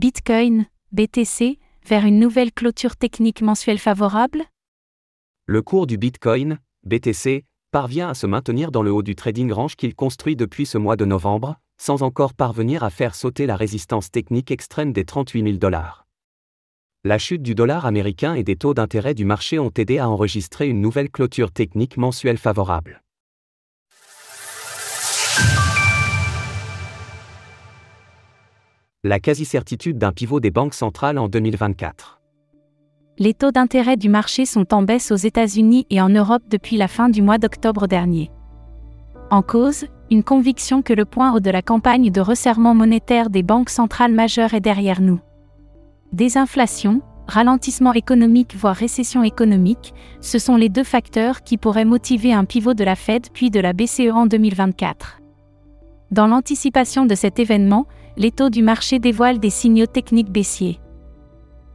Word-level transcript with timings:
Bitcoin, 0.00 0.66
BTC, 0.92 1.58
vers 1.84 2.04
une 2.04 2.20
nouvelle 2.20 2.52
clôture 2.52 2.94
technique 2.94 3.42
mensuelle 3.42 3.80
favorable? 3.80 4.44
Le 5.46 5.60
cours 5.60 5.88
du 5.88 5.98
Bitcoin, 5.98 6.60
BTC, 6.84 7.44
parvient 7.72 8.08
à 8.08 8.14
se 8.14 8.28
maintenir 8.28 8.70
dans 8.70 8.84
le 8.84 8.92
haut 8.92 9.02
du 9.02 9.16
trading 9.16 9.50
range 9.50 9.74
qu'il 9.74 9.96
construit 9.96 10.36
depuis 10.36 10.66
ce 10.66 10.78
mois 10.78 10.94
de 10.94 11.04
novembre, 11.04 11.56
sans 11.78 12.04
encore 12.04 12.34
parvenir 12.34 12.84
à 12.84 12.90
faire 12.90 13.16
sauter 13.16 13.44
la 13.44 13.56
résistance 13.56 14.12
technique 14.12 14.52
extrême 14.52 14.92
des 14.92 15.04
38 15.04 15.42
000 15.42 15.56
dollars. 15.56 16.06
La 17.02 17.18
chute 17.18 17.42
du 17.42 17.56
dollar 17.56 17.84
américain 17.84 18.34
et 18.34 18.44
des 18.44 18.54
taux 18.54 18.74
d'intérêt 18.74 19.14
du 19.14 19.24
marché 19.24 19.58
ont 19.58 19.72
aidé 19.76 19.98
à 19.98 20.08
enregistrer 20.08 20.68
une 20.68 20.80
nouvelle 20.80 21.10
clôture 21.10 21.50
technique 21.50 21.96
mensuelle 21.96 22.38
favorable. 22.38 23.02
La 29.08 29.20
quasi-certitude 29.20 29.96
d'un 29.96 30.12
pivot 30.12 30.38
des 30.38 30.50
banques 30.50 30.74
centrales 30.74 31.16
en 31.16 31.28
2024. 31.30 32.20
Les 33.16 33.32
taux 33.32 33.52
d'intérêt 33.52 33.96
du 33.96 34.10
marché 34.10 34.44
sont 34.44 34.74
en 34.74 34.82
baisse 34.82 35.10
aux 35.10 35.16
États-Unis 35.16 35.86
et 35.88 36.02
en 36.02 36.10
Europe 36.10 36.42
depuis 36.50 36.76
la 36.76 36.88
fin 36.88 37.08
du 37.08 37.22
mois 37.22 37.38
d'octobre 37.38 37.86
dernier. 37.86 38.30
En 39.30 39.40
cause, 39.40 39.86
une 40.10 40.22
conviction 40.22 40.82
que 40.82 40.92
le 40.92 41.06
point 41.06 41.32
haut 41.32 41.40
de 41.40 41.48
la 41.48 41.62
campagne 41.62 42.10
de 42.10 42.20
resserrement 42.20 42.74
monétaire 42.74 43.30
des 43.30 43.42
banques 43.42 43.70
centrales 43.70 44.12
majeures 44.12 44.52
est 44.52 44.60
derrière 44.60 45.00
nous. 45.00 45.20
Désinflation, 46.12 47.00
ralentissement 47.28 47.94
économique 47.94 48.54
voire 48.56 48.76
récession 48.76 49.22
économique, 49.22 49.94
ce 50.20 50.38
sont 50.38 50.56
les 50.56 50.68
deux 50.68 50.84
facteurs 50.84 51.40
qui 51.44 51.56
pourraient 51.56 51.86
motiver 51.86 52.34
un 52.34 52.44
pivot 52.44 52.74
de 52.74 52.84
la 52.84 52.94
Fed 52.94 53.28
puis 53.32 53.50
de 53.50 53.58
la 53.58 53.72
BCE 53.72 54.12
en 54.12 54.26
2024. 54.26 55.22
Dans 56.10 56.26
l'anticipation 56.26 57.06
de 57.06 57.14
cet 57.14 57.38
événement, 57.38 57.86
les 58.18 58.32
taux 58.32 58.50
du 58.50 58.62
marché 58.62 58.98
dévoilent 58.98 59.38
des 59.38 59.48
signaux 59.48 59.86
techniques 59.86 60.32
baissiers. 60.32 60.80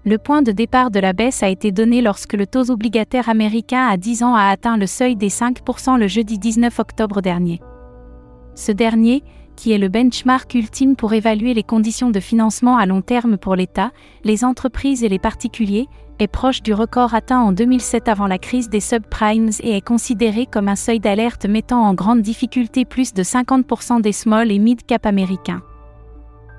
Le 0.03 0.17
point 0.17 0.41
de 0.41 0.51
départ 0.51 0.91
de 0.91 0.99
la 0.99 1.13
baisse 1.13 1.41
a 1.41 1.47
été 1.47 1.71
donné 1.71 2.01
lorsque 2.01 2.33
le 2.33 2.45
taux 2.45 2.69
obligataire 2.69 3.29
américain 3.29 3.87
à 3.87 3.95
10 3.95 4.23
ans 4.23 4.35
a 4.35 4.49
atteint 4.49 4.75
le 4.75 4.85
seuil 4.85 5.15
des 5.15 5.29
5% 5.29 5.97
le 5.97 6.07
jeudi 6.09 6.37
19 6.37 6.77
octobre 6.79 7.21
dernier. 7.21 7.61
Ce 8.55 8.73
dernier, 8.73 9.23
qui 9.55 9.71
est 9.71 9.77
le 9.77 9.87
benchmark 9.87 10.53
ultime 10.55 10.97
pour 10.97 11.13
évaluer 11.13 11.53
les 11.53 11.63
conditions 11.63 12.09
de 12.09 12.19
financement 12.19 12.75
à 12.75 12.85
long 12.85 13.01
terme 13.01 13.37
pour 13.37 13.55
l'État, 13.55 13.91
les 14.25 14.43
entreprises 14.43 15.05
et 15.05 15.09
les 15.09 15.19
particuliers, 15.19 15.87
est 16.19 16.27
proche 16.27 16.61
du 16.61 16.73
record 16.73 17.13
atteint 17.13 17.39
en 17.39 17.53
2007 17.53 18.09
avant 18.09 18.27
la 18.27 18.37
crise 18.37 18.69
des 18.69 18.81
subprimes 18.81 19.51
et 19.61 19.77
est 19.77 19.85
considéré 19.85 20.45
comme 20.45 20.67
un 20.67 20.75
seuil 20.75 20.99
d'alerte 20.99 21.45
mettant 21.45 21.83
en 21.83 21.93
grande 21.93 22.21
difficulté 22.21 22.83
plus 22.83 23.13
de 23.13 23.23
50% 23.23 24.01
des 24.01 24.11
small 24.11 24.51
et 24.51 24.59
mid-cap 24.59 25.05
américains. 25.05 25.61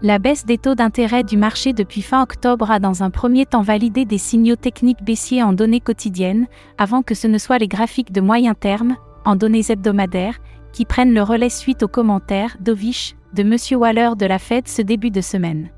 La 0.04 0.18
baisse 0.18 0.44
des 0.44 0.58
taux 0.58 0.74
d'intérêt 0.74 1.24
du 1.24 1.38
marché 1.38 1.72
depuis 1.72 2.02
fin 2.02 2.22
octobre 2.22 2.70
a 2.70 2.78
dans 2.78 3.02
un 3.02 3.08
premier 3.08 3.46
temps 3.46 3.62
validé 3.62 4.04
des 4.04 4.18
signaux 4.18 4.54
techniques 4.54 5.02
baissiers 5.02 5.42
en 5.42 5.54
données 5.54 5.80
quotidiennes, 5.80 6.46
avant 6.76 7.00
que 7.00 7.14
ce 7.14 7.26
ne 7.26 7.38
soient 7.38 7.56
les 7.56 7.68
graphiques 7.68 8.12
de 8.12 8.20
moyen 8.20 8.52
terme, 8.52 8.96
en 9.24 9.34
données 9.34 9.64
hebdomadaires, 9.70 10.40
qui 10.74 10.84
prennent 10.84 11.14
le 11.14 11.22
relais 11.22 11.48
suite 11.48 11.82
aux 11.82 11.88
commentaires 11.88 12.58
d'Ovish 12.60 13.16
de 13.32 13.44
M. 13.44 13.80
Waller 13.80 14.10
de 14.18 14.26
la 14.26 14.38
Fed 14.38 14.68
ce 14.68 14.82
début 14.82 15.10
de 15.10 15.22
semaine. 15.22 15.70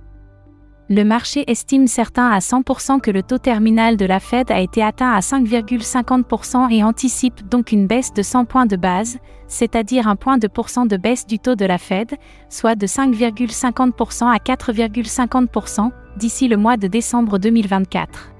Le 0.88 1.02
marché 1.02 1.42
estime 1.50 1.88
certains 1.88 2.30
à 2.30 2.38
100% 2.38 3.00
que 3.00 3.10
le 3.10 3.24
taux 3.24 3.38
terminal 3.38 3.96
de 3.96 4.06
la 4.06 4.20
Fed 4.20 4.52
a 4.52 4.60
été 4.60 4.84
atteint 4.84 5.10
à 5.10 5.18
5,50% 5.18 6.70
et 6.70 6.84
anticipe 6.84 7.48
donc 7.48 7.72
une 7.72 7.88
baisse 7.88 8.14
de 8.14 8.22
100 8.22 8.44
points 8.44 8.66
de 8.66 8.76
base, 8.76 9.18
c'est-à-dire 9.48 10.06
un 10.06 10.14
point 10.14 10.38
de 10.38 10.46
pourcent 10.46 10.86
de 10.86 10.96
baisse 10.96 11.26
du 11.26 11.40
taux 11.40 11.56
de 11.56 11.64
la 11.64 11.78
Fed, 11.78 12.14
soit 12.48 12.76
de 12.76 12.86
5,50% 12.86 14.32
à 14.32 14.36
4,50% 14.36 15.90
d'ici 16.18 16.46
le 16.46 16.56
mois 16.56 16.76
de 16.76 16.86
décembre 16.86 17.38
2024. 17.40 18.32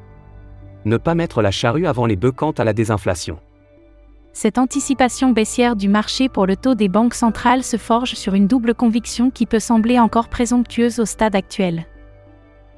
Ne 0.85 0.99
pas 0.99 1.17
mettre 1.17 1.43
la 1.43 1.51
charrue 1.51 1.89
avant 1.89 2.07
les 2.07 2.15
bœufs 2.15 2.31
quant 2.31 2.53
à 2.53 2.63
la 2.63 2.73
désinflation. 2.73 3.41
Cette 4.33 4.59
anticipation 4.59 5.31
baissière 5.31 5.75
du 5.75 5.89
marché 5.89 6.29
pour 6.29 6.47
le 6.47 6.55
taux 6.55 6.77
des 6.77 6.89
banques 6.89 7.15
centrales 7.15 7.65
se 7.65 7.77
forge 7.77 8.15
sur 8.15 8.35
une 8.35 8.47
double 8.47 8.75
conviction 8.75 9.31
qui 9.31 9.47
peut 9.47 9.59
sembler 9.59 9.99
encore 9.99 10.29
présomptueuse 10.29 11.01
au 11.01 11.07
stade 11.07 11.35
actuel. 11.35 11.87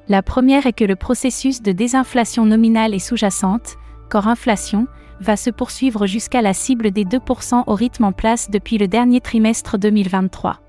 La 0.09 0.23
première 0.23 0.65
est 0.65 0.73
que 0.73 0.85
le 0.85 0.95
processus 0.95 1.61
de 1.61 1.71
désinflation 1.71 2.43
nominale 2.43 2.95
et 2.95 2.99
sous-jacente, 2.99 3.77
corps 4.09 4.27
inflation, 4.27 4.87
va 5.21 5.37
se 5.37 5.51
poursuivre 5.51 6.07
jusqu'à 6.07 6.41
la 6.41 6.55
cible 6.55 6.89
des 6.89 7.05
2% 7.05 7.65
au 7.67 7.75
rythme 7.75 8.05
en 8.05 8.11
place 8.11 8.49
depuis 8.49 8.79
le 8.79 8.87
dernier 8.87 9.21
trimestre 9.21 9.77
2023. 9.77 10.61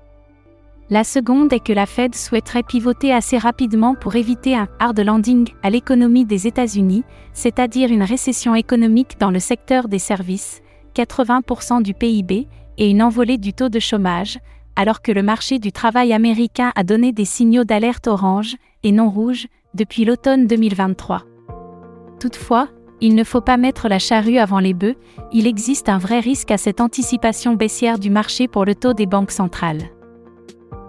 La 0.91 1.03
seconde 1.03 1.51
est 1.53 1.63
que 1.63 1.73
la 1.73 1.87
Fed 1.87 2.13
souhaiterait 2.13 2.61
pivoter 2.61 3.11
assez 3.11 3.39
rapidement 3.39 3.95
pour 3.95 4.15
éviter 4.15 4.55
un 4.55 4.67
hard 4.77 4.99
landing 4.99 5.49
à 5.63 5.71
l'économie 5.71 6.25
des 6.25 6.45
États-Unis, 6.45 7.03
c'est-à-dire 7.33 7.89
une 7.89 8.03
récession 8.03 8.53
économique 8.53 9.17
dans 9.19 9.31
le 9.31 9.39
secteur 9.39 9.87
des 9.87 9.99
services, 9.99 10.61
80% 10.93 11.81
du 11.81 11.95
PIB, 11.95 12.47
et 12.77 12.89
une 12.89 13.01
envolée 13.01 13.39
du 13.39 13.53
taux 13.53 13.69
de 13.69 13.79
chômage, 13.79 14.37
alors 14.75 15.01
que 15.01 15.11
le 15.11 15.23
marché 15.23 15.59
du 15.59 15.71
travail 15.71 16.13
américain 16.13 16.71
a 16.75 16.83
donné 16.83 17.11
des 17.11 17.25
signaux 17.25 17.63
d'alerte 17.63 18.07
orange, 18.07 18.55
et 18.83 18.91
non 18.91 19.09
rouge, 19.09 19.47
depuis 19.73 20.05
l'automne 20.05 20.47
2023. 20.47 21.23
Toutefois, 22.19 22.67
il 22.99 23.15
ne 23.15 23.23
faut 23.23 23.41
pas 23.41 23.57
mettre 23.57 23.87
la 23.87 23.99
charrue 23.99 24.37
avant 24.37 24.59
les 24.59 24.73
bœufs, 24.73 24.95
il 25.31 25.47
existe 25.47 25.89
un 25.89 25.97
vrai 25.97 26.19
risque 26.19 26.51
à 26.51 26.57
cette 26.57 26.81
anticipation 26.81 27.55
baissière 27.55 27.97
du 27.97 28.09
marché 28.09 28.47
pour 28.47 28.63
le 28.63 28.75
taux 28.75 28.93
des 28.93 29.07
banques 29.07 29.31
centrales. 29.31 29.89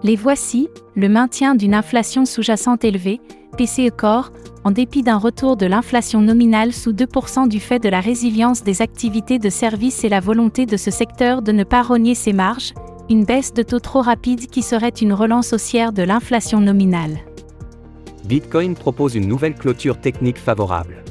Les 0.03 0.15
voici, 0.15 0.67
le 0.95 1.09
maintien 1.09 1.55
d'une 1.55 1.73
inflation 1.73 2.25
sous-jacente 2.25 2.83
élevée, 2.83 3.19
PCE 3.57 3.89
Core, 3.95 4.31
en 4.63 4.71
dépit 4.71 5.01
d'un 5.01 5.17
retour 5.17 5.57
de 5.57 5.65
l'inflation 5.65 6.21
nominale 6.21 6.73
sous 6.73 6.91
2% 6.91 7.47
du 7.47 7.59
fait 7.59 7.79
de 7.79 7.89
la 7.89 7.99
résilience 7.99 8.63
des 8.63 8.81
activités 8.81 9.39
de 9.39 9.49
service 9.49 10.03
et 10.03 10.09
la 10.09 10.19
volonté 10.19 10.65
de 10.65 10.77
ce 10.77 10.91
secteur 10.91 11.41
de 11.41 11.51
ne 11.51 11.63
pas 11.63 11.81
rogner 11.81 12.15
ses 12.15 12.33
marges, 12.33 12.73
une 13.13 13.25
baisse 13.25 13.53
de 13.53 13.61
taux 13.61 13.79
trop 13.79 14.01
rapide 14.01 14.47
qui 14.47 14.63
serait 14.63 14.89
une 14.89 15.13
relance 15.13 15.53
haussière 15.53 15.93
de 15.93 16.01
l'inflation 16.01 16.59
nominale. 16.59 17.19
Bitcoin 18.25 18.73
propose 18.73 19.13
une 19.13 19.27
nouvelle 19.27 19.53
clôture 19.53 20.01
technique 20.01 20.39
favorable. 20.39 21.03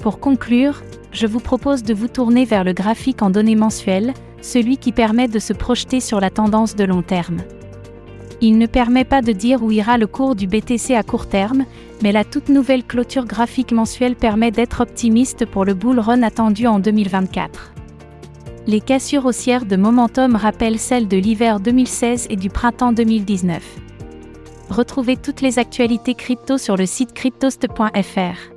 Pour 0.00 0.18
conclure, 0.18 0.82
je 1.12 1.28
vous 1.28 1.38
propose 1.38 1.84
de 1.84 1.94
vous 1.94 2.08
tourner 2.08 2.44
vers 2.44 2.64
le 2.64 2.72
graphique 2.72 3.22
en 3.22 3.30
données 3.30 3.54
mensuelles, 3.54 4.12
celui 4.42 4.76
qui 4.76 4.90
permet 4.90 5.28
de 5.28 5.38
se 5.38 5.52
projeter 5.52 6.00
sur 6.00 6.18
la 6.18 6.30
tendance 6.30 6.74
de 6.74 6.82
long 6.82 7.02
terme. 7.02 7.42
Il 8.40 8.58
ne 8.58 8.66
permet 8.66 9.04
pas 9.04 9.22
de 9.22 9.30
dire 9.30 9.62
où 9.62 9.70
ira 9.70 9.98
le 9.98 10.08
cours 10.08 10.34
du 10.34 10.48
BTC 10.48 10.96
à 10.96 11.04
court 11.04 11.28
terme, 11.28 11.64
mais 12.02 12.10
la 12.10 12.24
toute 12.24 12.48
nouvelle 12.48 12.82
clôture 12.82 13.24
graphique 13.24 13.70
mensuelle 13.70 14.16
permet 14.16 14.50
d'être 14.50 14.80
optimiste 14.80 15.46
pour 15.46 15.64
le 15.64 15.74
bull 15.74 16.00
run 16.00 16.24
attendu 16.24 16.66
en 16.66 16.80
2024. 16.80 17.74
Les 18.66 18.80
cassures 18.80 19.26
haussières 19.26 19.66
de 19.66 19.76
momentum 19.76 20.36
rappellent 20.36 20.78
celles 20.78 21.06
de 21.06 21.18
l'hiver 21.18 21.60
2016 21.60 22.28
et 22.30 22.36
du 22.36 22.48
printemps 22.48 22.92
2019. 22.92 23.62
Retrouvez 24.70 25.18
toutes 25.18 25.42
les 25.42 25.58
actualités 25.58 26.14
crypto 26.14 26.56
sur 26.56 26.76
le 26.76 26.86
site 26.86 27.12
cryptost.fr. 27.12 28.54